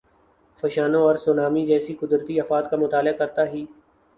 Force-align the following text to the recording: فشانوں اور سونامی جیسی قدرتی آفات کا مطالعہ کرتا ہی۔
فشانوں 0.63 1.01
اور 1.01 1.15
سونامی 1.15 1.65
جیسی 1.65 1.93
قدرتی 1.99 2.39
آفات 2.39 2.69
کا 2.71 2.77
مطالعہ 2.77 3.13
کرتا 3.13 3.49
ہی۔ 3.49 3.65